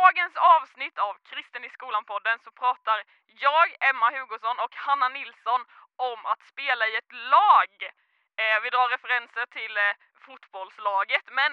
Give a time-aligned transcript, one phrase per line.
[0.00, 5.60] dagens avsnitt av Kristen i skolan-podden så pratar jag, Emma Hugosson och Hanna Nilsson
[5.96, 7.70] om att spela i ett lag.
[8.40, 9.96] Eh, vi drar referenser till eh,
[10.26, 11.52] fotbollslaget, men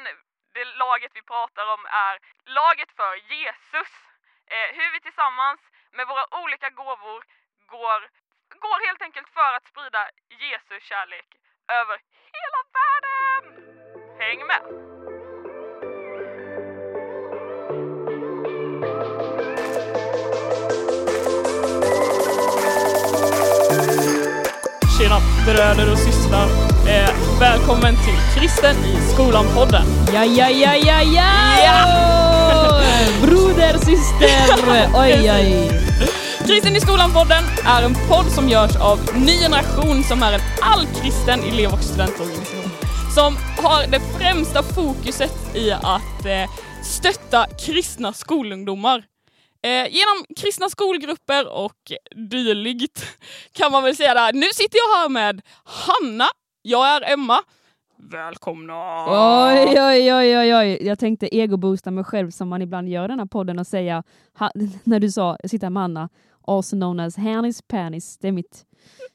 [0.54, 2.16] det laget vi pratar om är
[2.60, 3.92] laget för Jesus.
[4.54, 7.24] Eh, hur vi tillsammans med våra olika gåvor
[7.76, 8.00] går,
[8.66, 11.30] går helt enkelt för att sprida Jesu kärlek
[11.68, 11.98] över
[12.36, 13.44] hela världen!
[14.20, 14.93] Häng med!
[25.14, 26.48] Tjena bröder och systrar!
[26.88, 29.86] Eh, välkommen till Kristen i skolan-podden.
[30.14, 32.82] Ja, ja, ja, ja, ja!
[33.22, 35.72] Broder, syster, oj, oj.
[36.48, 41.40] Kristen i skolan-podden är en podd som görs av Ny Generation som är en allkristen
[41.44, 42.72] elev och studentorganisation
[43.16, 46.50] som har det främsta fokuset i att eh,
[46.84, 49.04] stötta kristna skolungdomar.
[49.64, 53.06] Eh, genom kristna skolgrupper och dylikt
[53.52, 54.34] kan man väl säga där.
[54.34, 56.26] Nu sitter jag här med Hanna,
[56.62, 57.40] jag är Emma.
[57.98, 59.06] Välkomna!
[59.48, 60.78] Oj, oj, oj, oj, oj.
[60.82, 64.04] Jag tänkte egoboosta mig själv som man ibland gör i den här podden och säga,
[64.40, 64.52] ha,
[64.84, 66.10] när du sa, jag sitter här med Anna,
[66.48, 68.18] also known as Hannis Panis.
[68.18, 68.66] Det är mitt,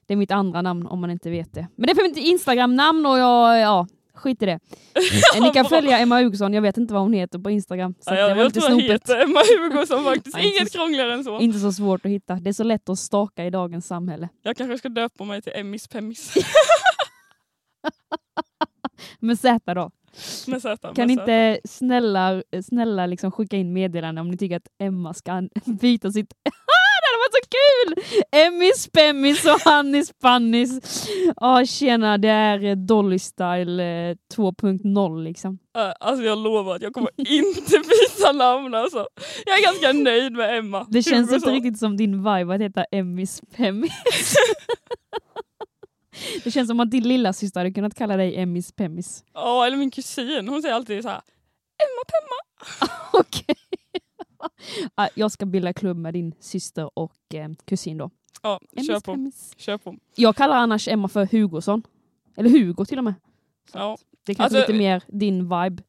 [0.06, 1.66] det är mitt andra namn om man inte vet det.
[1.76, 3.86] Men det är för mitt Instagram-namn och jag, ja,
[4.18, 4.60] skit i det.
[5.36, 7.94] Eh, Ni kan följa Emma Hugosson, jag vet inte vad hon heter på Instagram.
[8.00, 8.92] Så Ja, det jag, var jag lite tror jag snopet.
[9.02, 10.36] heter Emma Hugosson faktiskt.
[10.36, 11.40] Nej, inte Inget så- krångligare än så.
[11.40, 12.34] Inte så svårt att hitta.
[12.34, 14.28] Det är så lätt att staka i dagens samhälle.
[14.42, 16.34] Jag kanske ska döpa mig till Emmis Pemmis.
[19.20, 19.90] Med Z då.
[20.46, 20.78] Med Z.
[20.82, 21.12] med Kan Z.
[21.12, 25.42] inte snälla, snälla liksom skicka in meddelande om ni tycker att Emma ska
[25.80, 26.32] byta sitt...
[27.18, 27.94] det varit så kul!
[28.46, 31.06] Emmis, Pemmis och Hannis, Pannis.
[31.36, 35.58] Ja, tjena, det är eh, Dolly Style eh, 2.0 liksom.
[35.76, 37.78] Äh, Alltså jag lovar att jag kommer inte
[38.18, 39.06] byta namn alltså.
[39.46, 40.86] Jag är ganska nöjd med Emma.
[40.90, 43.92] Det känns inte riktigt som din vibe att heta Emmis, Pemmis.
[46.44, 49.24] det känns som att din lilla syster hade kunnat kalla dig Emmis, Pemmis.
[49.34, 50.48] Ja, eller min kusin.
[50.48, 51.20] Hon säger alltid så här.
[51.82, 52.36] Emma Pemma.
[53.20, 53.56] Okej.
[53.67, 53.67] Ja,
[55.14, 58.10] Jag ska bilda klubb med din syster och eh, kusin då.
[58.42, 59.30] Ja, Emmis, kör på.
[59.56, 59.96] Kör på.
[60.14, 61.82] Jag kallar annars Emma för Hugosson.
[62.36, 63.14] Eller Hugo till och med.
[63.72, 63.98] Så Ja.
[64.24, 65.82] Det är kanske Alltså- lite mer din vibe.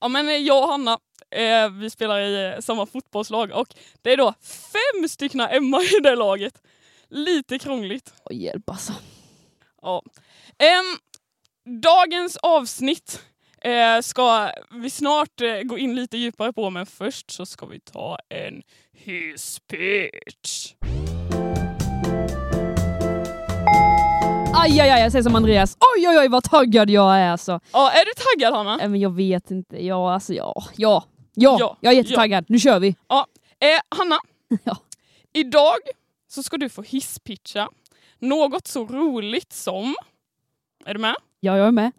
[0.00, 0.98] ja, men eh, jag och Hanna,
[1.30, 6.00] eh, vi spelar i eh, samma fotbollslag och det är då fem stycken Emma i
[6.02, 6.62] det laget.
[7.08, 8.14] Lite krångligt.
[8.22, 8.92] Och hjälp alltså.
[9.82, 10.02] Ja.
[10.58, 10.96] Ehm,
[11.82, 13.22] dagens avsnitt
[13.60, 17.80] eh, ska vi snart eh, gå in lite djupare på men först så ska vi
[17.80, 20.72] ta en hisspitch.
[24.54, 25.76] Aj, aj, aj, jag säger som Andreas.
[25.96, 27.60] Oj, oj, oj vad taggad jag är alltså.
[27.72, 28.80] Ja, är du taggad Hanna?
[28.82, 29.84] Äh, men jag vet inte.
[29.86, 30.64] Ja, alltså ja.
[30.76, 31.04] Ja,
[31.34, 32.44] ja, Ja, jag är jättetaggad.
[32.48, 32.88] Nu kör vi.
[32.88, 34.18] Eh, Hanna,
[34.64, 34.76] Ja.
[35.32, 35.76] idag
[36.28, 37.68] så ska du få hisspitcha
[38.18, 39.94] något så roligt som,
[40.84, 41.14] är du med?
[41.40, 41.92] Ja, jag är med.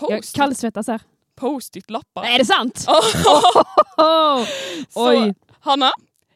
[0.00, 1.00] Jag Post- kallsvettas här.
[1.36, 2.24] Post-it-lappar.
[2.24, 2.86] Är det sant?
[3.96, 4.44] Oh,
[4.88, 5.34] Så, oj.
[5.60, 5.90] Hanna,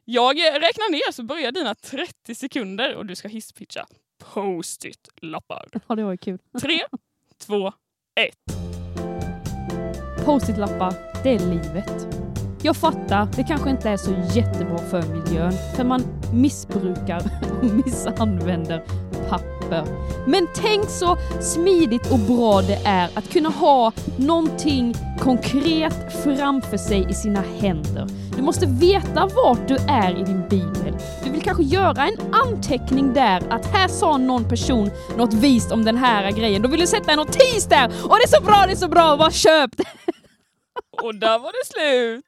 [0.04, 3.86] jag räknar ner så börjar dina 30 sekunder och du ska hisspitcha
[4.34, 5.68] post-it-lappar.
[5.88, 6.38] Ja, det var ju kul.
[6.60, 6.80] Tre,
[7.46, 7.72] två,
[8.20, 8.54] ett.
[10.24, 12.06] Post-it-lappar, det är livet.
[12.62, 16.02] Jag fattar, det kanske inte är så jättebra för miljön, för man
[16.32, 17.22] missbrukar
[17.58, 18.78] och missanvänder
[19.28, 19.57] papper.
[20.26, 27.06] Men tänk så smidigt och bra det är att kunna ha någonting konkret framför sig
[27.10, 28.06] i sina händer.
[28.36, 30.96] Du måste veta vart du är i din bibel.
[31.24, 35.84] Du vill kanske göra en anteckning där att här sa någon person något vist om
[35.84, 36.62] den här grejen.
[36.62, 38.88] Då vill du sätta en notis där och det är så bra, det är så
[38.88, 39.84] bra, bara köp det.
[41.02, 42.27] Och där var det slut.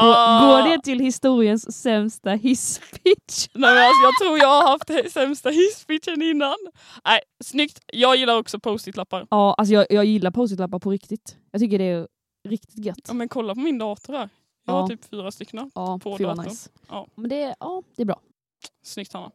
[0.00, 0.46] Går- Ah.
[0.62, 3.48] Går det till historiens sämsta hisspitch?
[3.54, 6.56] Nej, alltså, jag tror jag har haft sämsta hisspitchen innan.
[7.04, 7.78] Nej, snyggt.
[7.92, 9.26] Jag gillar också post-it-lappar.
[9.30, 11.36] Ja, alltså jag, jag gillar post-it-lappar på riktigt.
[11.50, 12.08] Jag tycker det är
[12.48, 12.98] riktigt gött.
[13.08, 14.28] Ja, men kolla på min dator här.
[14.66, 14.80] Jag Ja.
[14.80, 15.70] har typ fyra stycken.
[15.74, 16.50] Ja, på fy vad datorn.
[16.52, 16.70] nice.
[16.88, 17.06] Ja.
[17.14, 18.20] Men det, är- ja, det är bra.
[18.82, 19.30] Snyggt Hanna.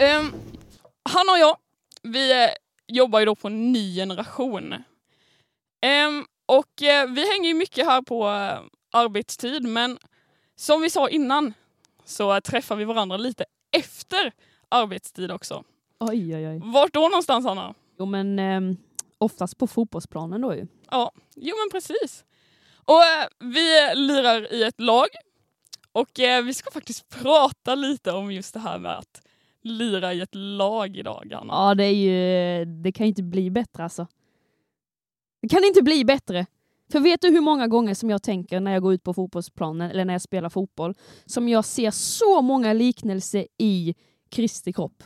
[0.00, 0.34] Um,
[1.10, 1.56] Hanna och jag,
[2.02, 2.50] vi eh,
[2.88, 4.74] jobbar ju då på ny generation.
[5.82, 8.60] Ehm, och eh, vi hänger ju mycket här på eh,
[8.92, 9.98] arbetstid men
[10.56, 11.54] som vi sa innan
[12.04, 13.44] så eh, träffar vi varandra lite
[13.76, 14.32] efter
[14.68, 15.64] arbetstid också.
[16.00, 16.60] Oj, oj, oj.
[16.64, 17.74] Vart då någonstans Hanna?
[17.98, 18.76] Jo, men ehm,
[19.18, 20.66] oftast på fotbollsplanen då ju.
[20.90, 22.24] Ja, jo men precis.
[22.84, 25.06] Och eh, vi lirar i ett lag
[25.92, 29.22] och eh, vi ska faktiskt prata lite om just det här med att
[29.62, 31.52] lira i ett lag idag, Anna.
[31.52, 34.06] Ja, det är ju, det kan ju inte bli bättre alltså.
[35.40, 36.46] Det kan inte bli bättre.
[36.92, 39.90] För vet du hur många gånger som jag tänker när jag går ut på fotbollsplanen
[39.90, 40.94] eller när jag spelar fotboll,
[41.26, 43.94] som jag ser så många liknelser i
[44.30, 45.02] Kristi kropp.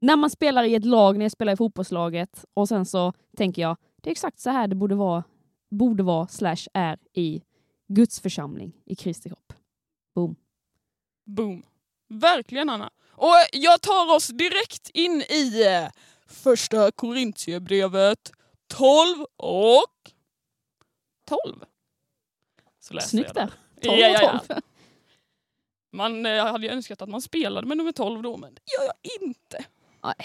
[0.00, 3.62] När man spelar i ett lag, när jag spelar i fotbollslaget, och sen så tänker
[3.62, 5.24] jag, det är exakt så här det borde vara,
[5.70, 7.42] borde vara slash är i
[7.88, 9.52] Guds församling, i Kristi kropp.
[10.14, 10.36] Boom.
[11.26, 11.62] Boom.
[12.08, 12.90] Verkligen Anna.
[13.10, 15.88] Och jag tar oss direkt in i eh,
[16.26, 18.32] första Korintierbrevet
[18.66, 20.10] 12 och
[21.28, 21.64] 12.
[22.80, 23.52] Så läser Snyggt jag där.
[23.80, 23.88] det.
[23.88, 24.38] 12 Ja, ja, ja.
[24.40, 24.60] och 12.
[25.92, 28.84] Man eh, hade ju önskat att man spelade med nummer 12 då, men det gör
[28.86, 29.64] jag inte.
[30.02, 30.16] Nej.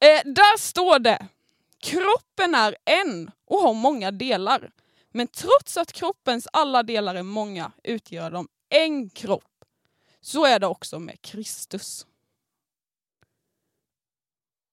[0.00, 1.28] Eh, där står det,
[1.78, 4.70] kroppen är en och har många delar.
[5.10, 9.64] Men trots att kroppens alla delar är många utgör de en kropp.
[10.20, 12.06] Så är det också med Kristus.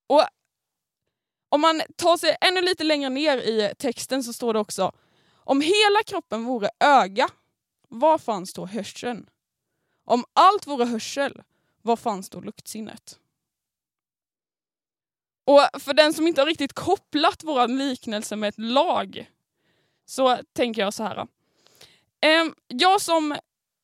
[0.07, 0.23] Och
[1.49, 4.91] om man tar sig ännu lite längre ner i texten så står det också
[5.47, 7.29] om hela kroppen vore öga,
[7.89, 9.29] var fanns då hörseln?
[10.05, 11.41] Om allt vore hörsel,
[11.81, 13.19] var fanns då luktsinnet?
[15.45, 19.31] Och för den som inte har riktigt kopplat vår liknelse med ett lag
[20.05, 21.27] så tänker jag så här.
[22.67, 23.35] Jag som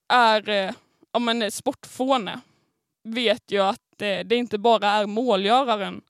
[0.07, 0.71] är eh,
[1.11, 2.41] om en sportfåne
[3.03, 6.01] vet ju att eh, det inte bara är målgöraren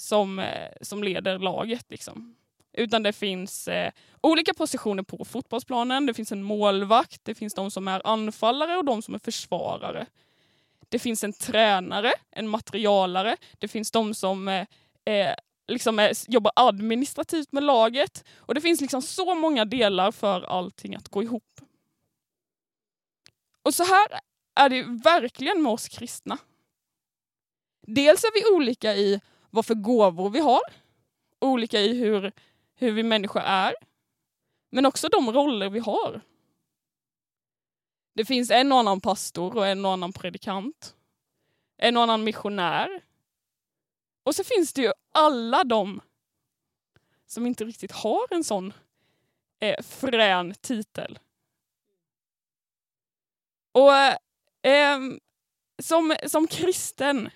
[0.00, 1.86] som, eh, som leder laget.
[1.88, 2.36] Liksom.
[2.72, 6.06] Utan det finns eh, olika positioner på fotbollsplanen.
[6.06, 10.06] Det finns en målvakt, det finns de som är anfallare och de som är försvarare.
[10.88, 14.66] Det finns en tränare, en materialare, det finns de som eh,
[15.04, 15.34] eh
[15.68, 18.24] liksom eh, är, jobbar administrativt med laget.
[18.36, 21.60] Och det finns liksom så många delar för allting att gå ihop.
[23.62, 24.06] Och så här
[24.54, 26.38] är det verkligen med oss kristna.
[27.86, 30.60] Dels är vi olika i vad för gåvor vi har,
[31.38, 32.32] olika i hur,
[32.74, 33.74] hur vi människor är,
[34.70, 36.20] men också de roller vi har.
[38.14, 40.96] Det finns en och annan pastor och en och annan predikant,
[41.76, 43.02] en och annan missionär.
[44.22, 46.00] Och så finns det ju alla de
[47.26, 48.72] som inte riktigt har en sån
[49.60, 51.18] eh, frän titel.
[53.72, 53.94] Och
[54.68, 54.98] eh,
[55.82, 57.30] som, som kristen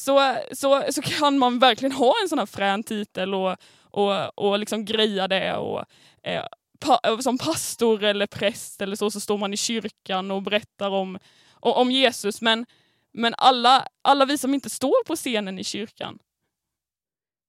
[0.00, 4.58] så, så, så kan man verkligen ha en sån här frän titel och, och, och
[4.58, 5.56] liksom greja det.
[5.56, 5.84] Och,
[6.22, 6.44] eh,
[6.80, 11.18] pa, som pastor eller präst eller så, så står man i kyrkan och berättar om,
[11.52, 12.40] om Jesus.
[12.40, 12.66] Men,
[13.12, 16.18] men alla, alla vi som inte står på scenen i kyrkan,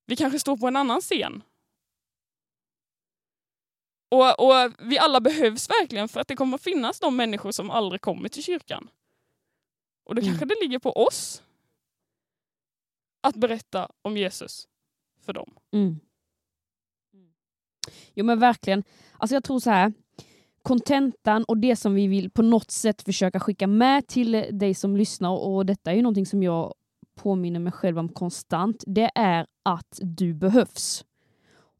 [0.06, 1.42] vi kanske står på en annan scen.
[4.10, 8.00] Och, och vi alla behövs verkligen för att det kommer finnas de människor som aldrig
[8.00, 8.88] kommer till kyrkan.
[10.04, 10.30] Och då Mm.
[10.30, 11.42] kanske det ligger på oss
[13.22, 14.68] att berätta om Jesus
[15.20, 15.54] för dem.
[15.72, 16.00] Mm.
[18.14, 18.82] Jo men verkligen.
[19.18, 19.92] Alltså jag tror så här.
[20.62, 24.96] Kontentan och det som vi vill på något sätt försöka skicka med till dig som
[24.96, 26.74] lyssnar och detta är ju någonting som jag
[27.14, 28.84] påminner mig själv om konstant.
[28.86, 31.04] Det är att du behövs.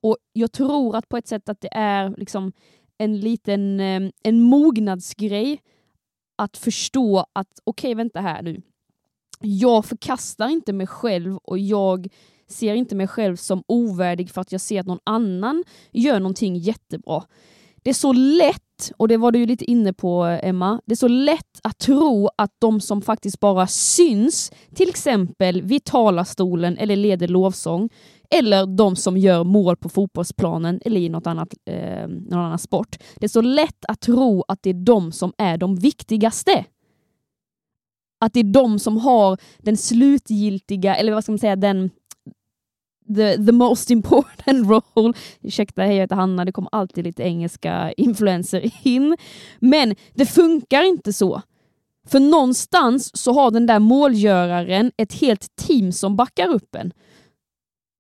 [0.01, 2.53] Och jag tror att på ett sätt att det är liksom
[2.99, 5.61] en liten eh, en mognadsgrej
[6.37, 8.63] att förstå att okej vänta här nu.
[9.43, 12.09] Jag förkastar inte mig själv och jag
[12.49, 16.57] ser inte mig själv som ovärdig för att jag ser att någon annan gör någonting
[16.57, 17.23] jättebra.
[17.85, 20.97] Det är så lätt, och det var du ju lite inne på Emma, det är
[20.97, 26.97] så lätt att tro att de som faktiskt bara syns, till exempel vid talarstolen eller
[26.97, 27.89] leder lovsång,
[28.31, 32.97] eller de som gör mål på fotbollsplanen eller i något annat, eh, någon annan sport.
[33.17, 36.65] Det är så lätt att tro att det är de som är de viktigaste.
[38.23, 41.91] Att det är de som har den slutgiltiga, eller vad ska man säga, den
[43.17, 45.13] the, the most important role.
[45.41, 49.17] Ursäkta, hej jag heter Hanna, det kommer alltid lite engelska influenser in.
[49.59, 51.43] Men det funkar inte så.
[52.07, 56.93] För någonstans så har den där målgöraren ett helt team som backar upp en.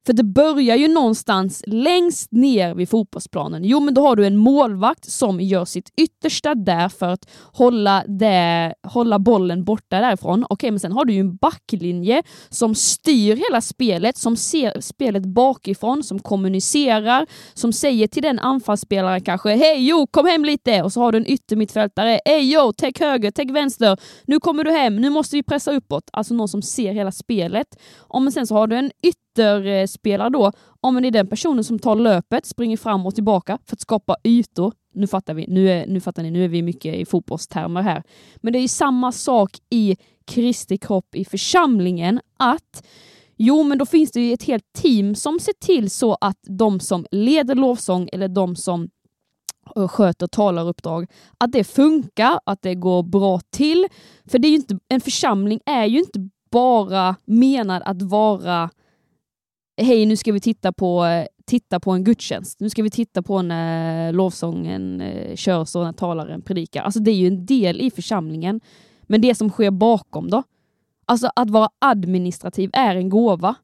[0.06, 3.64] För det börjar ju någonstans längst ner vid fotbollsplanen.
[3.64, 8.04] Jo, men då har du en målvakt som gör sitt yttersta där för att hålla,
[8.06, 10.46] det, hålla bollen borta därifrån.
[10.50, 15.26] Okej, men sen har du ju en backlinje som styr hela spelet, som ser spelet
[15.26, 20.92] bakifrån, som kommunicerar, som säger till den anfallsspelaren kanske hej jo, kom hem lite och
[20.92, 24.96] så har du en yttermittfältare, hej jo, täck höger, täck vänster, nu kommer du hem,
[24.96, 26.04] nu måste vi pressa uppåt.
[26.12, 27.66] Alltså någon som ser hela spelet.
[27.98, 28.90] Och men sen så har du en
[29.32, 33.76] ytterspelare då, om det är den personen som tar löpet, springer fram och tillbaka för
[33.76, 34.72] att skapa ytor.
[34.94, 38.02] Nu fattar vi, nu, är, nu fattar ni, nu är vi mycket i fotbollstermer här.
[38.36, 42.86] Men det är ju samma sak i Kristi kropp i församlingen, att
[43.36, 46.80] Jo, men då finns det ju ett helt team som ser till så att de
[46.80, 48.88] som leder lovsång eller de som
[49.76, 53.86] eh, sköter talaruppdrag, att det funkar, att det går bra till.
[54.26, 58.70] För det är ju inte, en församling är ju inte bara menad att vara
[59.82, 61.06] hej nu ska vi titta på,
[61.44, 65.84] titta på en gudstjänst, nu ska vi titta på när eh, lovsången eh, körs och
[65.84, 66.82] när talaren predikar.
[66.82, 68.60] Alltså det är ju en del i församlingen.
[69.02, 70.42] Men det som sker bakom då?
[71.06, 73.54] Alltså att vara administrativ är en gåva.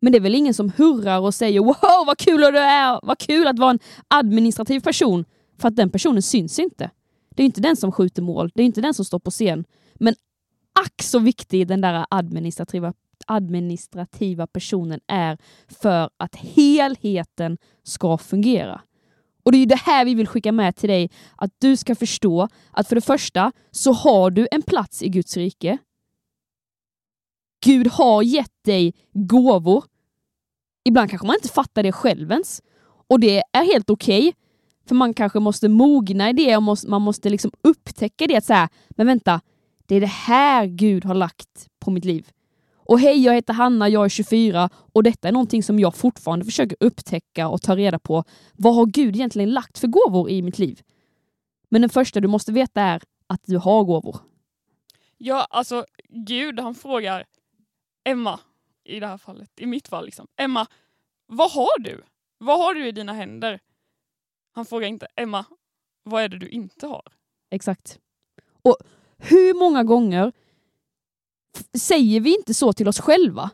[0.00, 3.18] Men det är väl ingen som hurrar och säger wow vad kul det är, vad
[3.18, 3.78] kul att vara en
[4.08, 5.24] administrativ person.
[5.58, 6.90] För att den personen syns inte.
[7.34, 9.64] Det är inte den som skjuter mål, det är inte den som står på scen.
[9.94, 10.14] Men
[10.80, 12.92] ack så viktig den där administrativa,
[13.26, 18.80] administrativa personen är för att helheten ska fungera.
[19.42, 22.48] Och det är det här vi vill skicka med till dig, att du ska förstå
[22.70, 25.78] att för det första så har du en plats i Guds rike.
[27.64, 29.84] Gud har gett dig gåvor.
[30.84, 32.62] Ibland kanske man inte fattar det själv ens.
[33.08, 34.28] Och det är helt okej.
[34.28, 34.32] Okay,
[34.88, 38.36] för man kanske måste mogna i det och man måste liksom upptäcka det.
[38.36, 39.40] Att här, men vänta,
[39.86, 42.28] det är det här Gud har lagt på mitt liv.
[42.88, 46.44] Och hej, jag heter Hanna, jag är 24 och detta är någonting som jag fortfarande
[46.44, 48.24] försöker upptäcka och ta reda på.
[48.52, 50.80] Vad har Gud egentligen lagt för gåvor i mitt liv?
[51.68, 54.18] Men den första du måste veta är att du har gåvor.
[55.18, 57.24] Ja, alltså Gud han frågar
[58.04, 58.40] Emma,
[58.84, 60.26] i det här fallet, i mitt fall liksom.
[60.36, 60.66] Emma,
[61.26, 62.02] vad har du?
[62.38, 63.60] Vad har du i dina händer?
[64.52, 65.44] Han frågar inte Emma,
[66.02, 67.02] vad är det du inte har?
[67.50, 67.98] Exakt.
[68.62, 68.76] Och
[69.18, 70.32] hur många gånger
[71.78, 73.50] säger vi inte så till oss själva?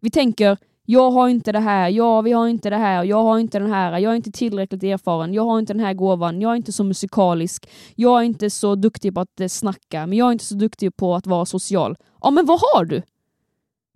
[0.00, 3.38] Vi tänker, jag har inte det här, ja vi har inte det här, jag har
[3.38, 6.52] inte den här, jag är inte tillräckligt erfaren, jag har inte den här gåvan, jag
[6.52, 10.28] är inte så musikalisk, jag är inte så duktig på att eh, snacka, men jag
[10.28, 11.96] är inte så duktig på att vara social.
[12.20, 13.02] Ja men vad har du?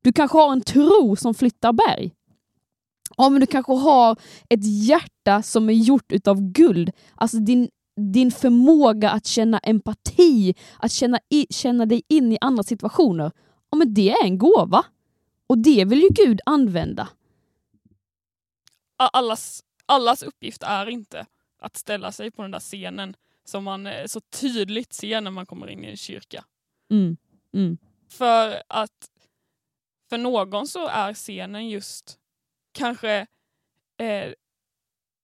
[0.03, 2.13] Du kanske har en tro som flyttar berg.
[3.17, 4.17] Ja men du kanske har
[4.49, 6.91] ett hjärta som är gjort utav guld.
[7.15, 7.69] Alltså din
[8.00, 13.33] din förmåga att känna empati, att känna, i, känna dig in i andra situationer,
[13.71, 14.85] ja, men det är en gåva.
[15.47, 17.09] Och det vill ju Gud använda.
[18.97, 21.26] Allas, allas uppgift är inte
[21.59, 25.47] att ställa sig på den där scenen som man eh, så tydligt ser när man
[25.47, 26.45] kommer in i en kyrka.
[26.90, 27.16] Mm.
[27.54, 27.78] Mm.
[28.09, 29.11] För att
[30.11, 32.19] för någon så är scenen just
[32.73, 33.26] kanske
[33.99, 34.33] eh,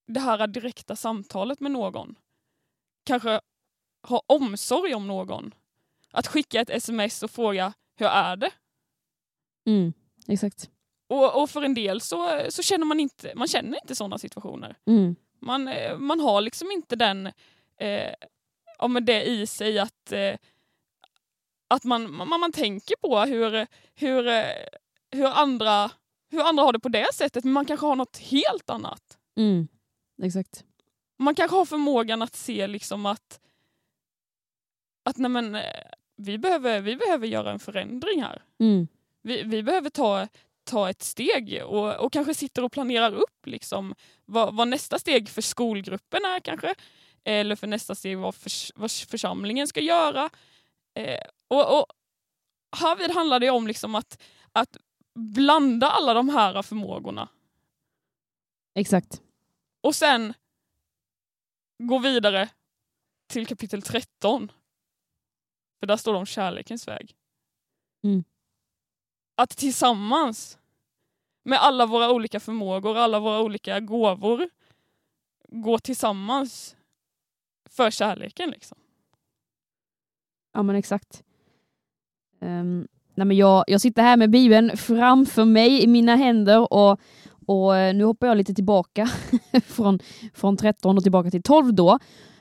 [0.07, 2.15] det här direkta samtalet med någon
[3.07, 3.39] kanske
[4.07, 5.53] ha omsorg om någon.
[6.11, 8.51] Att skicka ett sms och fråga hur är det?
[9.65, 9.93] Mm,
[10.27, 10.69] exakt.
[11.09, 14.77] Och, och, för en del så, så känner man inte, man känner inte sådana situationer.
[14.85, 15.15] Mm.
[15.39, 17.27] Man, eh, man har liksom inte den,
[17.79, 18.13] eh,
[18.79, 20.35] ja, men det i sig att, eh,
[21.67, 24.43] att man, man, man tänker på hur, hur, eh,
[25.11, 25.91] hur, andra,
[26.29, 29.17] hur andra har det på det sättet, men man kanske har något helt annat.
[29.37, 29.67] Mm.
[30.23, 30.63] Exakt.
[31.19, 33.39] Man kanske har förmågan att se liksom att,
[35.03, 35.61] att nej men, eh,
[36.17, 38.43] vi, behöver, vi behöver göra en förändring här.
[38.59, 38.87] Mm.
[39.21, 40.27] Vi, vi behöver ta,
[40.63, 43.95] ta ett steg och, och kanske sitter och planerar upp liksom
[44.25, 46.75] vad, vad nästa steg för skolgruppen är kanske.
[47.23, 50.29] Eller för nästa steg vad, för, vad församlingen ska göra.
[50.93, 51.85] Eh, och, och
[52.77, 54.21] Härvid handlar det om liksom att,
[54.51, 54.77] att
[55.15, 57.29] blanda alla de här förmågorna.
[58.75, 59.21] Exakt.
[59.81, 60.33] Och sen
[61.77, 62.49] gå vidare
[63.27, 64.51] till kapitel 13.
[65.79, 67.15] För där står det om kärlekens väg.
[68.03, 68.23] Mm.
[69.35, 70.59] Att tillsammans
[71.43, 74.49] med alla våra olika förmågor, alla våra olika gåvor
[75.47, 76.75] gå tillsammans
[77.69, 78.49] för kärleken.
[78.49, 78.77] Liksom.
[80.53, 81.23] Ja men exakt.
[82.39, 86.99] Um, nej, men jag, jag sitter här med Bibeln framför mig i mina händer och
[87.47, 89.09] och eh, nu hoppar jag lite tillbaka
[89.65, 89.99] från,
[90.33, 91.99] från 13 och tillbaka till 12 då.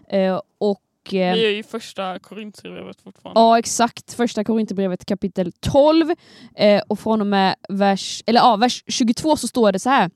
[0.09, 3.41] Eh, och, eh, Vi är i första Korinthierbrevet fortfarande.
[3.41, 6.15] Ja exakt, första Korinthierbrevet kapitel 12
[6.57, 10.11] eh, och från och med vers, eller, ja, vers 22 så står det så här.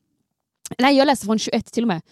[0.78, 2.02] Nej jag läser från 21 till och med.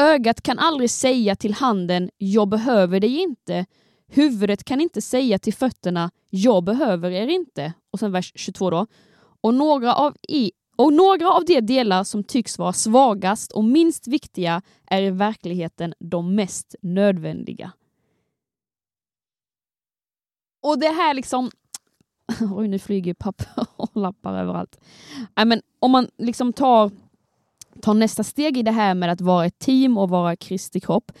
[0.00, 3.66] Ögat kan aldrig säga till handen jag behöver dig inte.
[4.08, 7.72] Huvudet kan inte säga till fötterna jag behöver er inte.
[7.90, 8.86] Och sen vers 22 då.
[9.40, 14.06] Och några av, i, och några av de delar som tycks vara svagast och minst
[14.06, 17.72] viktiga är i verkligheten de mest nödvändiga.
[20.62, 21.50] Och det här liksom...
[22.54, 24.80] Oj, nu flyger papper och lappar överallt.
[25.36, 26.90] Nej, men om man liksom tar,
[27.80, 31.12] tar nästa steg i det här med att vara ett team och vara Kristi kropp.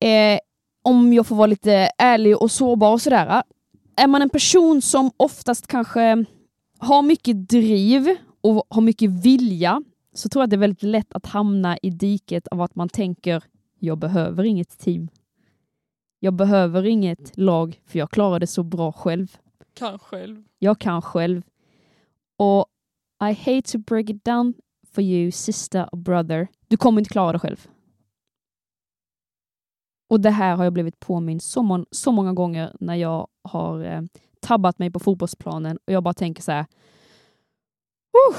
[0.00, 0.38] Eh,
[0.82, 3.26] om jag får vara lite ärlig och sårbar och sådär.
[3.26, 3.42] Eh,
[3.96, 6.24] är man en person som oftast kanske
[6.82, 11.26] har mycket driv och har mycket vilja så tror jag det är väldigt lätt att
[11.26, 13.44] hamna i diket av att man tänker
[13.78, 15.08] jag behöver inget team.
[16.18, 19.36] Jag behöver inget lag för jag klarar det så bra själv.
[19.74, 20.44] Kan själv.
[20.58, 21.42] Jag kan själv.
[22.36, 22.66] Och
[23.24, 24.54] I hate to break it down
[24.86, 26.48] for you sister och brother.
[26.68, 27.68] Du kommer inte klara det själv.
[30.08, 33.84] Och det här har jag blivit påmind så, må så många gånger när jag har
[33.84, 34.02] eh,
[34.42, 36.66] tabbat mig på fotbollsplanen och jag bara tänker så här.
[38.30, 38.38] Uh,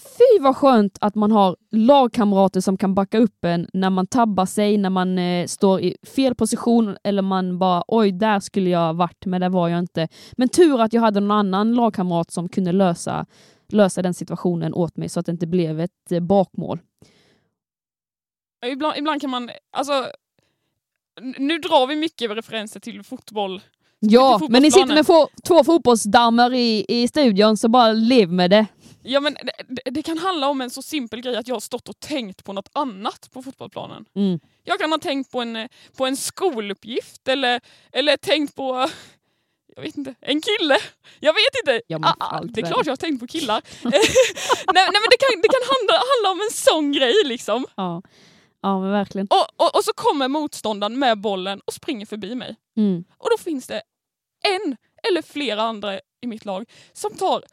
[0.00, 4.46] fy vad skönt att man har lagkamrater som kan backa upp en när man tabbar
[4.46, 8.94] sig, när man eh, står i fel position eller man bara oj, där skulle jag
[8.94, 10.08] varit, men där var jag inte.
[10.32, 13.26] Men tur att jag hade någon annan lagkamrat som kunde lösa,
[13.68, 16.78] lösa den situationen åt mig så att det inte blev ett eh, bakmål.
[18.66, 20.06] Ibland, ibland kan man, alltså,
[21.38, 23.60] nu drar vi mycket referenser till fotboll.
[24.00, 28.50] Ja, men ni sitter med få, två fotbollsdamer i, i studion, så bara lev med
[28.50, 28.66] det.
[29.02, 29.36] Ja, men
[29.68, 32.44] det, det, kan handla om en så simpel grej att jag har stått och tänkt
[32.44, 34.04] på något annat på fotbollsplanen.
[34.16, 34.40] Mm.
[34.64, 37.60] Jag kan ha tänkt på en, på en skoluppgift eller,
[37.92, 38.88] eller tänkt på
[39.76, 40.78] jag vet inte, en kille.
[41.20, 41.82] Jag vet inte.
[41.86, 43.62] Ja, Ah, ah, det är klart jag har tänkt på killar.
[43.84, 43.92] nej,
[44.74, 47.66] nej men det kan, det kan handla, handla om en sån grej liksom.
[47.74, 48.02] Ja.
[48.60, 49.26] Ja, men verkligen.
[49.30, 52.56] Och, och, och så kommer motståndaren med bollen och springer förbi mig.
[52.76, 53.04] Mm.
[53.18, 53.82] Och då finns det
[54.48, 54.76] en
[55.08, 57.44] eller flera andra i mitt lag som tar,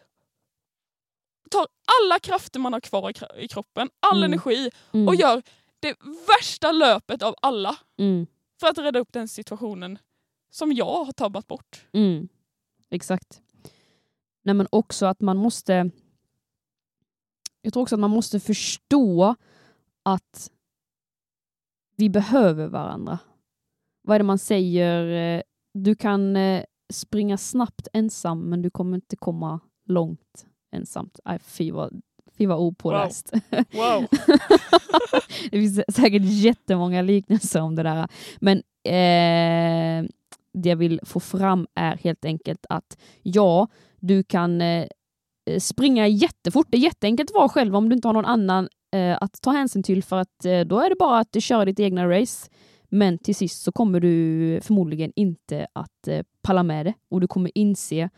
[1.52, 1.68] tar
[2.02, 4.34] alla krafter man har kvar i, kro- i kroppen, all Mm.
[4.34, 5.08] energi Mm.
[5.08, 5.42] och gör
[5.80, 5.96] det
[6.28, 8.28] värsta löpet av alla Mm.
[8.60, 10.00] för att rädda upp den situationen
[10.50, 11.86] som jag har tabbat bort.
[11.94, 12.28] Mm.
[12.90, 13.42] Exakt.
[14.44, 15.90] Nej, men också att man måste...
[17.62, 19.36] Jag tror också att man måste förstå
[20.04, 20.52] att
[21.98, 23.20] vi behöver varandra.
[24.02, 25.36] Vad är det man säger?
[25.38, 25.42] Eh,
[25.74, 26.64] Du kan eh,
[26.94, 31.20] springa snabbt ensam, men du kommer inte komma långt ensamt.
[31.24, 32.02] Aj, fy vad,
[32.38, 33.32] fy vad opåläst.
[33.52, 34.06] Wow.
[35.52, 38.08] det finns säkert jättemånga liknelser om det där.
[38.40, 40.10] Men eh,
[40.54, 43.68] det jag vill få fram är helt enkelt att ja,
[44.00, 44.88] du kan eh,
[45.60, 46.68] springa jättefort.
[46.70, 48.70] Det är jätteenkelt att vara själv om du inte har någon annan
[49.20, 51.80] att ta hänsyn till för att eh, då är det bara att du kör ditt
[51.80, 52.50] egna race.
[52.90, 57.28] Men till sist så kommer du förmodligen inte att eh, palla med det och du
[57.28, 58.10] kommer inse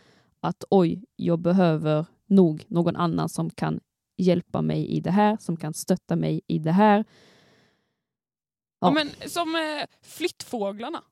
[0.42, 3.80] att oj, jag behöver nog någon annan som kan
[4.18, 6.98] hjälpa mig i det här, som kan stötta mig i det här.
[6.98, 8.88] Ja.
[8.88, 8.92] Ja.
[8.92, 11.04] men som eh, flyttfåglarna.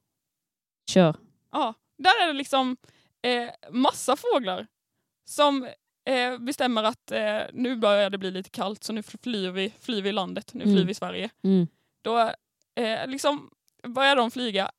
[0.89, 1.15] Kör.
[1.51, 2.77] Ja, där är det liksom
[3.21, 4.67] eh, massa fåglar
[5.25, 5.67] som
[6.07, 10.01] eh, bestämmer att eh, nu börjar det bli lite kallt så nu flyr vi, flyr
[10.01, 10.75] vi landet, nu Mm.
[10.75, 11.29] flyr vi Sverige.
[11.43, 11.67] Mm.
[12.01, 12.19] Då
[12.75, 13.49] eh, liksom
[13.87, 14.71] börjar de flyga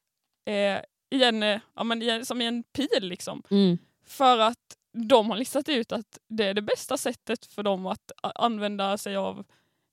[0.46, 0.78] eh,
[1.10, 3.42] i en, eh, ja, men i en, som i en pil liksom.
[3.50, 3.78] Mm.
[4.06, 4.76] För att
[5.10, 9.16] de har listat ut att det är det bästa sättet för dem att använda sig
[9.16, 9.38] av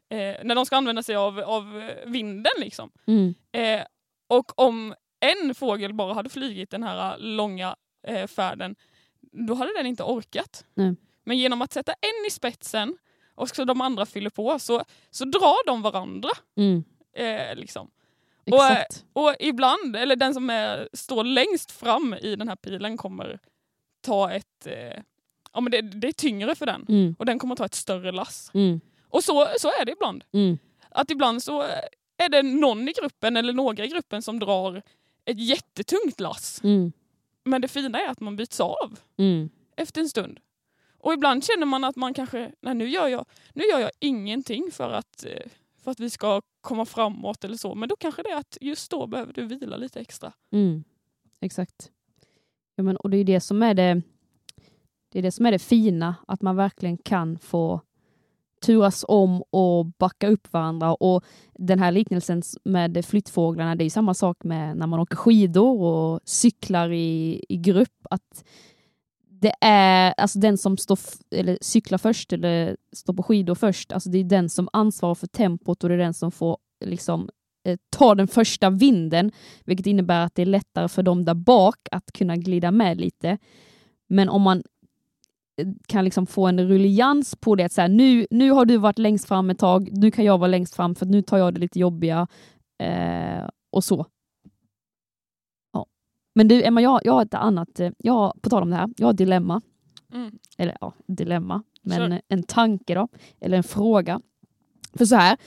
[0.09, 2.51] eh, när de ska använda sig av, av vinden.
[2.59, 2.91] Liksom.
[3.07, 3.33] Mm.
[4.27, 7.75] Och om en fågel bara hade flugit den här långa
[8.07, 8.75] eh, färden,
[9.31, 10.65] då hade den inte orkat.
[10.73, 10.95] Nej.
[11.25, 12.97] Men genom att sätta en i spetsen
[13.35, 16.29] och så de andra fyller på så, så drar de varandra.
[16.57, 16.83] Mm.
[17.15, 17.91] Eh, liksom.
[18.51, 18.83] Och, eh.
[19.13, 23.39] Och ibland, eller den som är, står längst fram i den här pilen kommer
[24.01, 24.67] ta ett...
[24.67, 25.01] Eh,
[25.53, 27.15] ja, men det, det är tyngre för den Mm.
[27.19, 28.51] och den kommer ta ett större lass.
[28.53, 28.81] Mm.
[29.09, 30.23] Och så, så är det ibland.
[30.31, 30.57] Mm.
[30.89, 31.61] Att ibland så
[32.17, 34.81] är det någon i gruppen eller några i gruppen som drar
[35.25, 36.61] ett jättetungt lass.
[36.63, 36.91] Mm.
[37.43, 39.49] Men det fina är att man byts av Mm.
[39.77, 40.39] efter en stund.
[41.05, 44.71] Och ibland känner man att man kanske, nej nu gör jag, nu gör jag ingenting
[44.71, 45.51] för att, eh,
[45.83, 47.75] för att vi ska komma framåt eller så.
[47.75, 50.33] Men då kanske det är att just då behöver du vila lite extra.
[50.51, 50.83] Mm.
[51.41, 51.91] Exakt.
[52.75, 54.01] Ja, men, och det är det som är det,
[55.11, 57.81] det är det som är det fina, att man verkligen kan få
[58.61, 60.93] turas om och backa upp varandra.
[60.93, 65.15] Och den här liknelsen med flyttfåglarna, det är ju samma sak med när man åker
[65.15, 68.07] skidor och cyklar i, i grupp.
[68.09, 68.43] Att
[69.45, 70.99] det är alltså den som står
[71.31, 75.27] eller cyklar först eller står på skidor först, alltså det är den som ansvarar för
[75.27, 77.29] tempot och det är den som får liksom
[77.65, 79.31] eh, ta den första vinden,
[79.65, 83.37] vilket innebär att det är lättare för dem där bak att kunna glida med lite.
[84.07, 84.63] Men om man
[85.61, 88.77] eh, kan liksom få en ruljans på det, att så här, nu, nu har du
[88.77, 91.53] varit längst fram ett tag, nu kan jag vara längst fram för nu tar jag
[91.53, 92.27] det lite jobbiga
[92.83, 94.05] eh, och så.
[96.35, 98.89] Men du Emma, jag, jag har ett annat, eh, jag på tal om det här,
[98.97, 99.61] jag har ett dilemma,
[100.13, 100.31] Mm.
[100.57, 102.21] eller ja, dilemma, men Kör.
[102.27, 103.07] en tanke då,
[103.41, 104.21] eller en fråga.
[104.97, 105.37] För så här,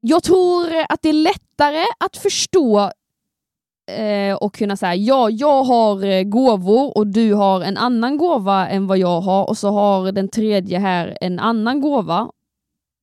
[0.00, 2.90] jag tror att det är lättare att förstå
[3.98, 8.68] eh, och kunna säga ja, jag har eh, gåvor och du har en annan gåva
[8.68, 12.30] än vad jag har och så har den tredje här en annan gåva.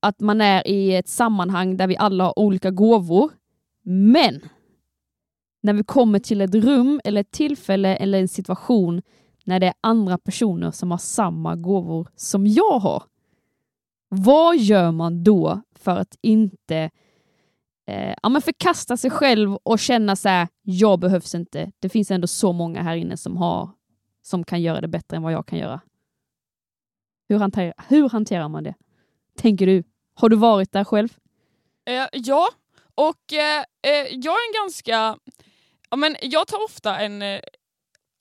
[0.02, 3.32] Att man är i ett sammanhang där vi alla har olika gåvor.
[3.84, 4.42] Men
[5.62, 9.02] när vi kommer till ett rum eller ett tillfälle eller en situation
[9.44, 13.04] när det är andra personer som har samma gåvor som jag har.
[14.10, 16.90] Vad gör man då för att inte
[17.88, 21.72] eh, ja, men förkasta sig själv och känna så här, jag behövs inte.
[21.80, 23.70] Det finns ändå så många här inne som, har,
[24.22, 25.82] som kan göra det bättre än vad jag kan göra.
[27.30, 28.74] Hur, hanterar, hur hanterar man det?
[29.38, 29.84] Tänker du?
[30.14, 31.10] Har du varit där själv?
[31.86, 32.48] Eh, ja,
[32.96, 35.18] och eh, eh jag är en ganska...
[35.90, 37.22] Ja, men jag tar ofta en...
[37.22, 37.42] Eh,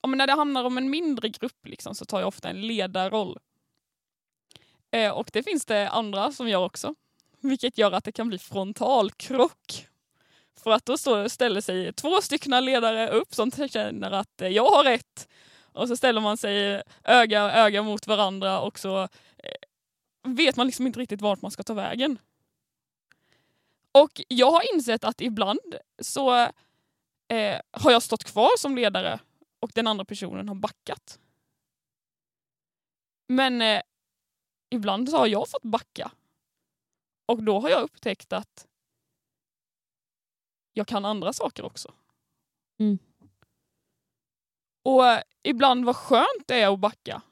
[0.03, 2.61] ja, men när det handlar om en mindre grupp liksom, så tar jag ofta en
[2.61, 3.39] ledarroll.
[4.91, 6.95] Eh, och det finns det andra som gör också.
[7.41, 9.87] Vilket gör att det kan bli frontalkrock.
[10.63, 14.71] För att då står, ställer sig två stycken ledare upp som känner att eh, jag
[14.71, 15.29] har rätt.
[15.73, 19.59] Och så ställer man sig öga öga mot varandra och så eh,
[20.25, 22.19] vet man liksom inte riktigt vart man ska ta vägen.
[23.93, 26.49] Och jag har insett att ibland så
[27.29, 29.21] eh, har jag stått kvar som ledare
[29.61, 31.21] och den andra personen har backat.
[33.29, 33.83] Men eh,
[34.71, 36.11] ibland har jag fått backa.
[37.27, 38.67] Och då har jag upptäckt att
[40.73, 41.95] jag kan andra saker också.
[42.79, 42.99] Mm.
[44.83, 47.23] Och eh, ibland vad skönt det är att backa.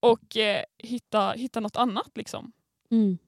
[0.00, 2.52] Och eh, hitta, hitta något annat liksom.
[2.90, 3.18] Mm.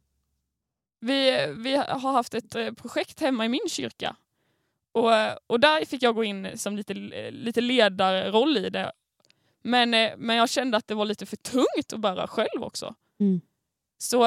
[1.00, 4.16] Vi, vi har haft ett eh, projekt hemma i min kyrka.
[4.94, 6.94] Och, eh, och där fick jag gå in som lite,
[7.30, 8.92] lite ledarroll i det.
[9.62, 12.94] Men, eh, men jag kände att det var lite för tungt att bära själv också.
[13.20, 13.40] Mm.
[13.98, 14.26] Så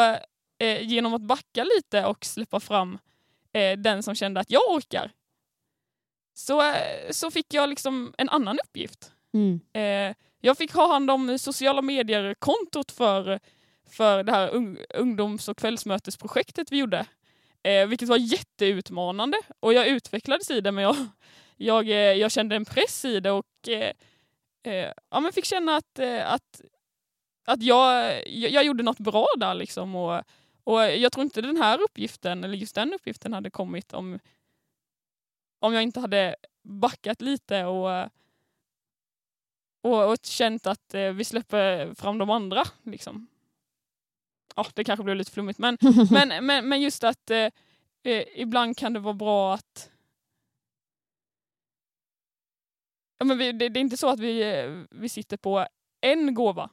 [0.59, 2.97] eh, genom att backa lite och släppa fram
[3.53, 5.11] eh, den som kände att jag orkar
[6.37, 9.11] så, eh, så fick jag liksom en annan uppgift.
[9.33, 9.59] Mm.
[9.73, 13.39] Eh, jag fick ha hand om sociala medier-kontot för,
[13.89, 17.05] för det här ung, ungdoms och kvällsmötesprojektet vi gjorde.
[17.67, 20.95] Eh, vilket var jätteutmanande och jag utvecklades i det men jag,
[21.57, 23.91] jag, eh, jag kände en press i det och eh,
[24.63, 26.61] eh, ja, men fick känna att, eh, att,
[27.45, 29.53] att jag, jag, jag gjorde något bra där.
[29.53, 30.21] Liksom och,
[30.63, 34.19] och jag tror inte den här uppgiften, eller just den uppgiften, hade kommit om,
[35.59, 38.09] om jag inte hade backat lite och,
[39.83, 42.63] och, och känt att eh, vi släpper fram de andra.
[42.83, 43.27] Liksom.
[44.57, 45.77] Ja, det kanske blev lite flummigt, men,
[46.11, 47.49] men, men, men just att eh,
[48.03, 49.91] eh, ibland kan det vara bra att
[53.17, 55.67] Ja, men vi, det, det är inte så att vi, eh, vi sitter på
[56.01, 56.69] en gåva.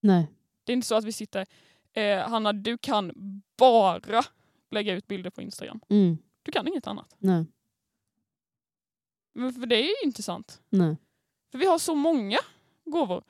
[0.00, 0.26] Nej.
[0.64, 1.46] Det är inte så att vi sitter,
[1.92, 3.12] eh, Hanna du kan
[3.58, 4.22] bara
[4.70, 5.80] lägga ut bilder på Instagram.
[5.88, 6.18] Mm.
[6.42, 7.16] Du kan inget annat.
[7.18, 7.46] Nej.
[9.34, 10.62] Men för det är ju inte sant.
[10.68, 10.96] Nej.
[11.50, 12.38] För vi har så många
[12.84, 13.24] gåvor.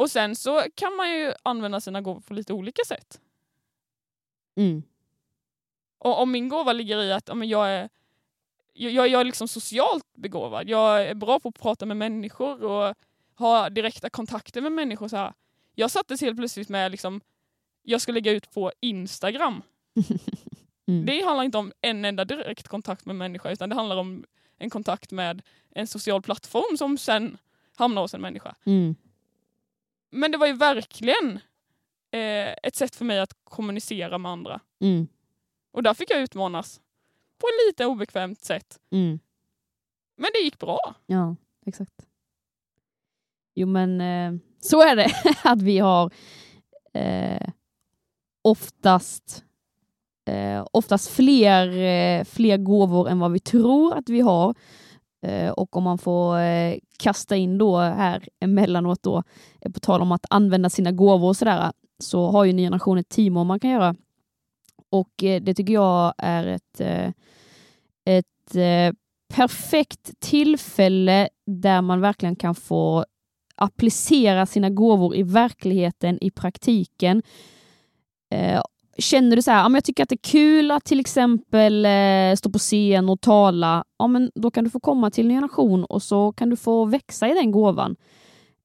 [0.00, 3.20] Och sen så kan man ju använda sina gåvor på lite olika sätt.
[4.56, 4.82] Mm.
[5.98, 7.88] Och om min gåva ligger i att ja, jag är
[8.72, 10.68] jag, jag, jag är liksom socialt begåvad.
[10.68, 12.94] Jag är bra på att prata med människor och
[13.34, 15.08] ha direkta kontakter med människor.
[15.08, 15.32] Så här.
[15.74, 17.20] Jag sattes helt plötsligt med liksom,
[17.82, 19.62] jag ska lägga ut på Instagram.
[20.86, 21.06] Mm.
[21.06, 24.24] Det handlar inte om en enda direkt kontakt med människa utan det handlar om
[24.58, 27.38] en kontakt med en social plattform som sen
[27.76, 28.54] hamnar hos en människa.
[28.64, 28.96] Mm.
[30.10, 31.40] Men det var ju verkligen
[32.10, 34.60] eh, ett sätt för mig att kommunicera med andra.
[34.80, 35.08] Mm.
[35.72, 36.80] Och där fick jag utmanas
[37.38, 38.78] på ett lite obekvämt sätt.
[38.92, 39.18] Mm.
[40.16, 40.94] Men det gick bra.
[41.06, 42.06] Ja, exakt.
[43.54, 45.12] Jo men eh, så är det
[45.44, 46.10] att vi har
[46.92, 47.48] eh,
[48.42, 49.44] oftast
[50.24, 54.54] eh, oftast fler, eh, fler gåvor än vad vi tror att vi har.
[55.22, 59.22] Eh, och om man får eh, kasta in då här emellanåt då,
[59.60, 62.98] eh, på tal om att använda sina gåvor och sådär, så har ju Ny Generation
[62.98, 63.94] ett teamår man kan göra.
[64.90, 66.80] Och det tycker jag är ett,
[68.04, 68.56] ett
[69.34, 73.04] perfekt tillfälle där man verkligen kan få
[73.54, 77.22] applicera sina gåvor i verkligheten, i praktiken.
[79.00, 81.84] Känner du så här, ja, men jag tycker att det är kul att till exempel
[81.84, 85.36] eh, stå på scen och tala, ja, men då kan du få komma till en
[85.36, 87.96] generation och så kan du få växa i den gåvan.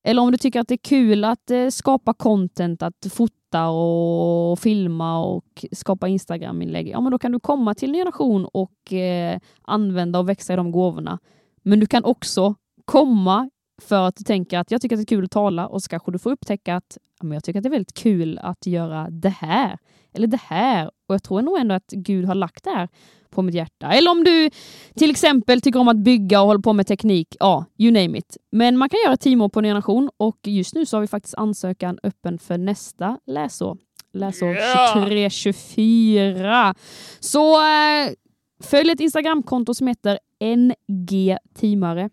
[0.04, 4.60] Eller om du tycker att det är kul att eh, skapa content, att fota och
[4.60, 9.40] filma och skapa Instagram-inlägg, ja men då kan du komma till en generation och eh,
[9.62, 11.20] använda och växa i de gåvorna.
[11.64, 13.50] Men du kan också komma
[13.82, 15.90] för att du tänker att jag tycker att det är kul att tala och så
[15.90, 19.08] kanske du får upptäcka att men jag tycker att det är väldigt kul att göra
[19.10, 19.78] det här,
[20.14, 20.88] eller det här.
[21.08, 22.90] Och jag tror nog ändå att Gud har lagt det här
[23.30, 23.88] på mitt hjärta.
[23.88, 24.50] Eller om du
[24.96, 28.38] till exempel tycker om att bygga och håller på med teknik, ja, you name it.
[28.52, 31.36] Men man kan göra teamår på Nya Nation och just nu så har vi faktiskt
[31.36, 33.78] ansökan öppen för nästa läsår.
[34.14, 34.94] Läsår Ja.
[34.96, 36.76] 23-24.
[37.20, 38.12] Så eh,
[38.64, 40.20] följ ett Instagramkonto som heter
[40.56, 42.10] NG Teamare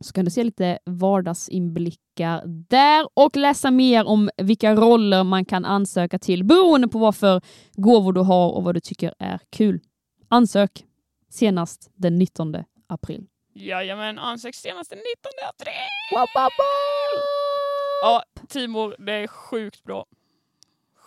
[0.00, 5.64] så kan du se lite vardagsinblickar där och läsa mer om vilka roller man kan
[5.64, 7.40] ansöka till beroende på vad för
[7.72, 9.80] gåvor du har och vad du tycker är kul.
[10.28, 10.84] Ansök
[11.30, 12.54] senast den 19
[12.86, 13.26] april.
[13.54, 15.72] Jajamän, ansök senast den 19 april!
[16.14, 16.52] Wap, wap,
[18.02, 20.06] Ja, Timor, det är sjukt bra.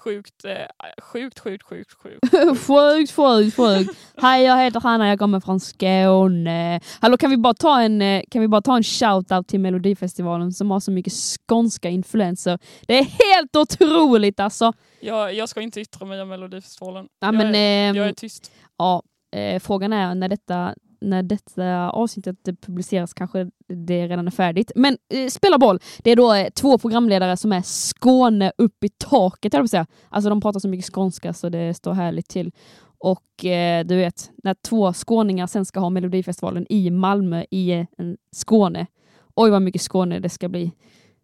[0.03, 0.53] Sjukt, eh,
[1.01, 2.31] sjukt, sjukt, sjukt, sjukt.
[2.67, 3.97] Sjukt, sjukt, sjukt.
[4.17, 6.79] Hej, jag heter Hanna, jag kommer från Skåne.
[7.01, 10.51] Hallå, kan vi bara ta en, eh, kan vi bara ta en shout-out till Melodifestivalen
[10.51, 12.59] som har så mycket skånska influenser.
[12.87, 14.73] Det är helt otroligt alltså.
[14.99, 17.07] Jag, jag ska inte yttra mig om Melodifestivalen.
[17.19, 18.51] Ja, jag, men, är, ehm, jag är tyst.
[18.77, 19.03] Ja,
[19.35, 24.71] eh, frågan är när detta, när detta avsnittet publiceras kanske det redan är färdigt.
[24.75, 25.79] Men eh, spela boll.
[25.97, 29.87] Det är då eh, två programledare som är Skåne upp i taket, jag säga.
[30.09, 32.51] Alltså de pratar så mycket skånska så det står härligt till.
[32.97, 37.85] Och eh, du vet, när två skåningar sen ska ha Melodifestivalen i Malmö i eh,
[37.97, 38.87] en Skåne.
[39.35, 40.71] Oj vad mycket Skåne det ska bli.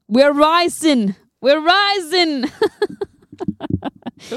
[0.08, 1.14] We're rising!
[1.42, 2.52] We're rising!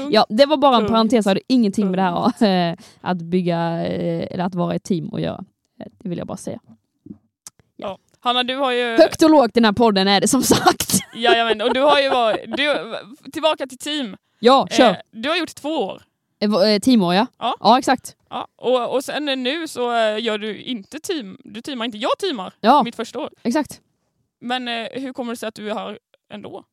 [0.09, 3.87] Ja, det var bara en parentes, det hade ingenting med det här eh, att bygga
[3.87, 5.43] eh, eller att vara ett team att göra.
[5.79, 6.59] Eh, Det vill jag bara säga.
[8.21, 8.97] Hanna, du har ju...
[8.97, 10.99] Högt och lågt i den här podden är det som sagt.
[11.15, 12.39] Jajamän, och du har ju varit...
[12.57, 12.95] Du,
[13.31, 14.17] tillbaka till team.
[14.39, 14.89] Ja, kör.
[14.89, 16.01] Eh, du har gjort två år.
[16.41, 17.27] Eh, eh, Teamår ja.
[17.39, 17.55] Ja.
[17.59, 18.15] ja, exakt.
[18.29, 21.37] Ja, och, och sen nu så eh, gör du inte team.
[21.43, 21.97] Du teamar inte.
[21.97, 23.29] Jag teamar Ja, mitt första år.
[23.43, 23.81] exakt.
[24.41, 25.99] Men eh, hur kommer det sig att du är här
[26.33, 26.63] ändå?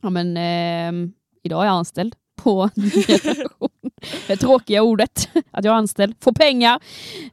[0.00, 2.70] Ja, men ehm, idag är jag anställd på
[4.26, 6.80] det tråkiga ordet att jag är anställd, får pengar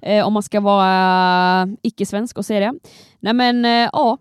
[0.02, 2.80] eh, om man ska vara icke-svensk och säga det.
[3.20, 4.18] Nej men eh, ja,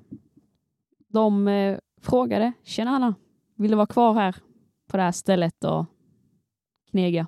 [1.09, 3.15] de eh, frågade, tjena Hanna,
[3.57, 4.37] vill du vara kvar här
[4.91, 5.85] på det här stället och
[6.91, 7.27] knega?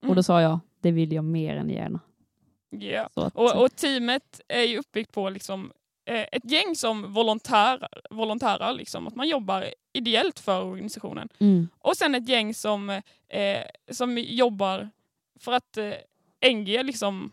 [0.00, 0.16] Och Mm.
[0.16, 2.00] då sa jag, det vill jag mer än gärna.
[3.14, 5.72] Så att, Och, och teamet är ju uppbyggt på liksom,
[6.06, 11.28] ett gäng som volontärer, volontärer liksom, att man jobbar ideellt för organisationen.
[11.38, 12.90] mm, Och sen ett gäng som,
[13.28, 14.90] eh, som jobbar
[15.40, 17.32] för att eh, NG liksom,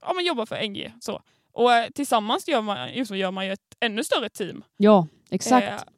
[0.00, 0.92] ja man jobbar för NG.
[1.00, 1.22] Så.
[1.52, 4.64] Och eh, tillsammans gör man, så gör man ju ett ännu större team.
[4.76, 5.66] ja, exakt.
[5.68, 5.92] Eh,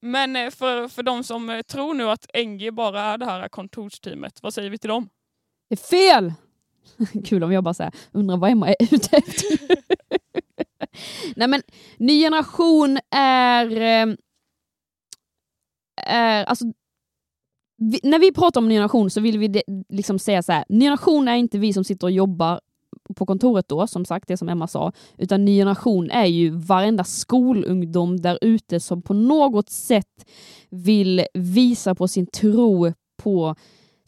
[0.00, 3.48] men eh, för, för de som eh, tror nu att NG bara är det här
[3.48, 5.08] kontorsteamet, vad säger vi till dem?
[5.68, 6.32] Det är fel!
[7.24, 9.58] Kul om jag bara säger undrar vad Emma är ute efter.
[11.36, 11.62] Nej men,
[11.98, 13.70] ny generation är...
[13.80, 14.14] Eh,
[16.06, 16.64] är alltså,
[17.76, 20.64] vi, när vi pratar om ny generation så vill vi de, liksom säga så här,
[20.68, 22.60] ny generation är inte vi som sitter och jobbar
[23.16, 27.04] på kontoret då, som sagt, det som Emma sa, utan ny generation är ju varenda
[27.04, 30.26] skolungdom där ute som på något sätt
[30.70, 33.54] vill visa på sin tro på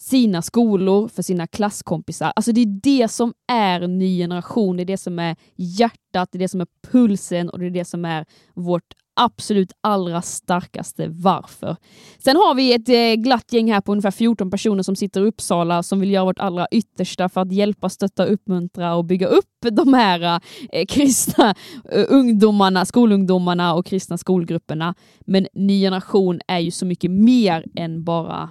[0.01, 2.33] sina skolor, för sina klasskompisar.
[2.37, 6.39] Alltså det är det som är ny generation, det är det som är hjärtat, det
[6.39, 11.09] är det som är pulsen och det är det som är vårt absolut allra starkaste
[11.09, 11.77] varför.
[12.19, 15.25] Sen har vi ett eh, glatt gäng här på ungefär 14 personer som sitter i
[15.25, 19.45] Uppsala som vill göra vårt allra yttersta för att hjälpa, stötta, uppmuntra och bygga upp
[19.71, 20.41] de här
[20.73, 21.55] eh, kristna
[21.93, 24.95] eh, ungdomarna, skolungdomarna och kristna skolgrupperna.
[25.27, 28.51] Men ny generation är ju så mycket mer än bara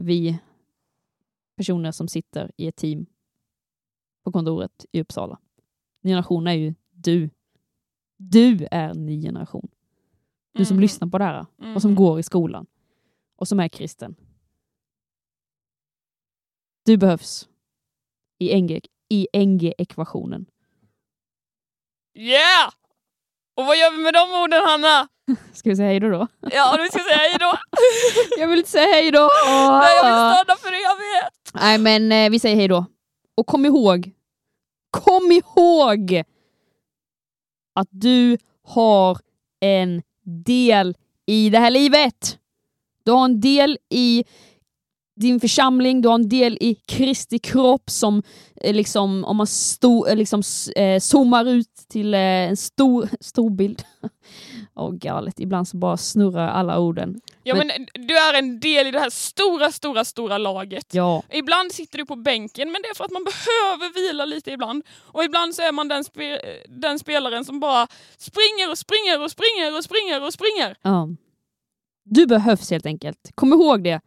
[0.00, 0.38] vi
[1.56, 3.06] personer som sitter i ett team
[4.24, 5.38] på kontoret i Uppsala.
[6.00, 7.30] Ny generation är ju du.
[8.16, 9.68] Du är ny generation.
[10.52, 10.82] Du som Mhm.
[10.82, 11.96] lyssnar på det här och som Mhm.
[11.96, 12.66] går i skolan
[13.36, 14.14] och som är kristen.
[16.84, 17.48] Du behövs
[18.38, 20.46] i NG i NG-ekvationen.
[22.14, 22.72] Yeah!
[23.56, 25.08] Och vad gör vi med de orden Hanna?
[25.52, 26.28] Ska vi säga hej då?
[26.40, 27.52] Ja, du ska säga hej då.
[28.38, 29.30] Jag vill inte säga hej då!
[29.46, 31.32] Nej, jag vill stanna för evighet.
[31.54, 32.86] Nej men eh, vi säger hej då.
[33.36, 34.10] Och kom ihåg,
[34.90, 36.22] kom ihåg
[37.74, 39.18] att du har
[39.60, 40.02] en
[40.44, 42.38] del i det här livet.
[43.04, 44.24] Du har en del i
[45.16, 48.22] din församling, du har en del i Kristi kropp som
[48.60, 50.42] eh, liksom, om man sto, eh, liksom,
[50.76, 53.82] eh, zoomar ut till eh, en stor, stor bild.
[54.76, 57.20] Åh galet, ibland så bara snurrar alla orden.
[57.42, 57.70] Ja, men
[58.08, 60.94] du är en del i det här stora, stora, stora laget.
[60.94, 64.50] Ja, Ibland sitter du på bänken, men det är för att man behöver vila lite
[64.50, 64.82] ibland.
[65.02, 67.86] Och ibland så är man den, spe den spelaren som bara
[68.18, 70.76] springer och springer och springer och springer och springer.
[70.82, 71.08] ja.
[72.06, 73.30] Du behövs helt enkelt.
[73.34, 74.00] Kom ihåg det.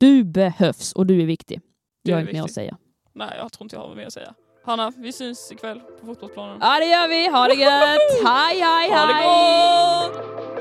[0.00, 1.60] Du behövs och du är viktig.
[2.04, 2.76] Du Jag har inte mer att säga.
[3.14, 4.34] Nej, jag tror inte jag har mer att säga.
[4.64, 6.58] Hanna, vi syns ikväll på fotbollsplanen.
[6.60, 7.28] Ja det gör vi.
[7.30, 8.26] Ha det gött.
[8.26, 9.26] Hej hej Ha det hej.
[9.26, 10.59] gott!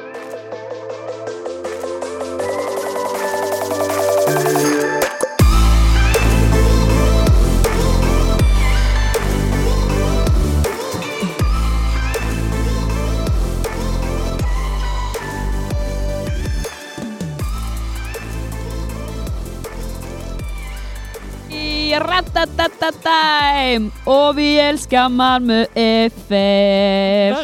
[23.70, 23.92] Ratatatatime.
[24.06, 26.30] Och vi älskar Malmö FF.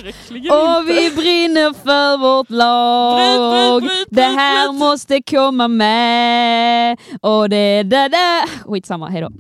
[0.04, 0.94] Verkligen Och inte.
[0.94, 3.82] vi brinner för vårt lag.
[3.82, 7.00] Bryt, bryt, bryt, det här måste komma med.
[7.22, 8.64] Och det där där.
[8.64, 9.32] Skitsamma, hejdå.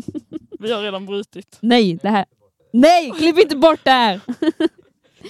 [0.58, 1.58] Vi har redan brutit.
[1.60, 2.24] Nej, det här.
[2.72, 4.20] Nej, klipp inte bort det här.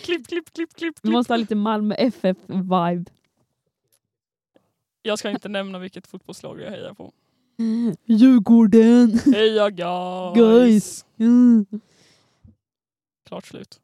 [0.04, 3.04] Klipp, klipp, klipp, klipp, Vi måste ha lite Malmö FF-vibe.
[5.02, 7.12] Jag ska inte nämna vilket fotbollslag jag hejar på.
[8.08, 9.18] Djurgården.
[9.34, 10.34] Heja guys!
[10.34, 11.04] Guys.
[11.18, 11.66] Mm.
[13.26, 13.80] Klart slut.